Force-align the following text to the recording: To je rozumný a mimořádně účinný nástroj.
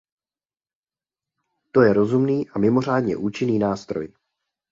To 1.71 1.81
je 1.81 1.93
rozumný 1.93 2.49
a 2.49 2.59
mimořádně 2.59 3.17
účinný 3.17 3.59
nástroj. 3.59 4.13